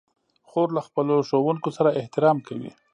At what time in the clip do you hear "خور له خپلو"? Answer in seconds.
0.49-1.15